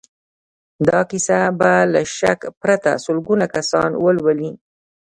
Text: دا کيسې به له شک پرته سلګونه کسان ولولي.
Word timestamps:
دا 0.87 0.99
کيسې 1.09 1.39
به 1.59 1.71
له 1.93 2.01
شک 2.17 2.39
پرته 2.61 2.91
سلګونه 3.05 3.45
کسان 3.55 3.89
ولولي. 4.03 4.51